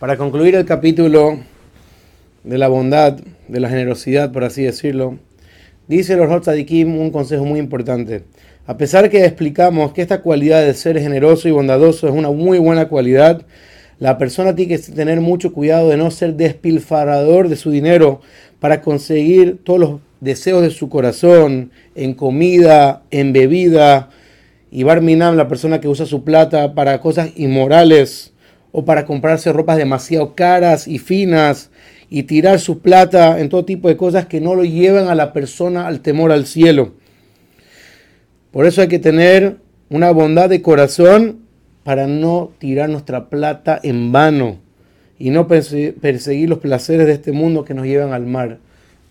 [0.00, 1.40] Para concluir el capítulo
[2.42, 5.18] de la bondad, de la generosidad, por así decirlo,
[5.88, 8.22] dice los Hotzadikim un consejo muy importante.
[8.66, 12.58] A pesar que explicamos que esta cualidad de ser generoso y bondadoso es una muy
[12.58, 13.42] buena cualidad,
[13.98, 18.22] la persona tiene que tener mucho cuidado de no ser despilfarrador de su dinero
[18.58, 24.08] para conseguir todos los deseos de su corazón en comida, en bebida.
[24.70, 28.29] Y Barminam, la persona que usa su plata para cosas inmorales,
[28.72, 31.70] o para comprarse ropas demasiado caras y finas
[32.08, 35.32] y tirar su plata en todo tipo de cosas que no lo llevan a la
[35.32, 36.92] persona al temor al cielo.
[38.50, 41.40] Por eso hay que tener una bondad de corazón
[41.84, 44.58] para no tirar nuestra plata en vano
[45.18, 48.58] y no perseguir los placeres de este mundo que nos llevan al mar.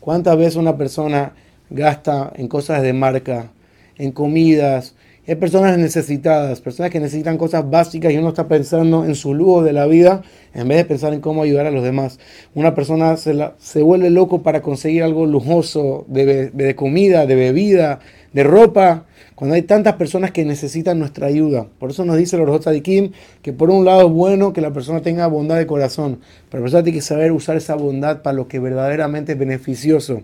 [0.00, 1.32] ¿Cuántas veces una persona
[1.70, 3.50] gasta en cosas de marca,
[3.96, 4.94] en comidas,
[5.26, 9.62] hay personas necesitadas, personas que necesitan cosas básicas y uno está pensando en su lujo
[9.62, 12.18] de la vida en vez de pensar en cómo ayudar a los demás.
[12.54, 18.00] Una persona se, se vuelve loco para conseguir algo lujoso de, de, comida, de bebida,
[18.34, 21.66] de ropa, cuando hay tantas personas que necesitan nuestra ayuda.
[21.78, 25.00] Por eso nos dice el Kim que por un lado es bueno que la persona
[25.00, 26.20] tenga bondad de corazón,
[26.50, 30.20] pero la persona tiene que saber usar esa bondad para lo que verdaderamente es beneficioso.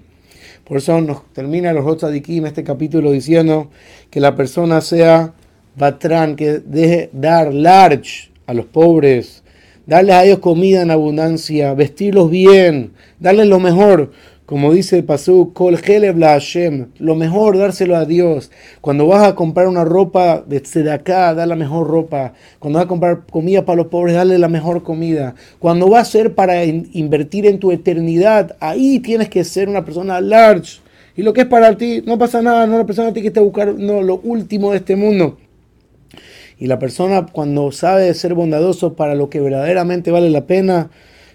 [0.64, 3.70] Por eso nos termina los en este capítulo diciendo
[4.10, 5.32] que la persona sea
[5.76, 9.42] batrán, que deje dar large a los pobres,
[9.86, 14.12] darles a ellos comida en abundancia, vestirlos bien, darles lo mejor.
[14.50, 15.52] Como dice el Pasú,
[16.98, 18.50] lo mejor dárselo a Dios.
[18.80, 22.32] Cuando vas a comprar una ropa de acá, da la mejor ropa.
[22.58, 25.36] Cuando vas a comprar comida para los pobres, dale la mejor comida.
[25.60, 30.20] Cuando va a ser para invertir en tu eternidad, ahí tienes que ser una persona
[30.20, 30.80] large.
[31.14, 33.74] Y lo que es para ti, no pasa nada, no la persona tiene que buscar
[33.74, 35.38] no, lo último de este mundo.
[36.58, 40.90] Y la persona cuando sabe ser bondadoso para lo que verdaderamente vale la pena,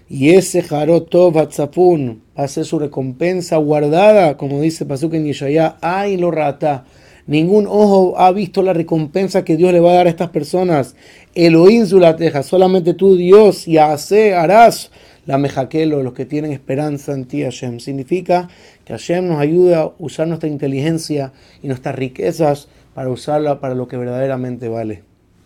[0.08, 5.32] y ese Jarotov a ser su recompensa guardada, como dice Pasuk en
[5.80, 6.84] ay lo rata.
[7.26, 10.94] Ningún ojo ha visto la recompensa que Dios le va a dar a estas personas.
[11.34, 14.92] Elohim Zulateja, solamente tú, Dios, y hace, harás
[15.26, 17.80] la mejaquelo, los que tienen esperanza en ti, Hashem.
[17.80, 18.48] Significa
[18.84, 21.32] que Hashem nos ayuda a usar nuestra inteligencia
[21.64, 25.05] y nuestras riquezas para usarla para lo que verdaderamente vale.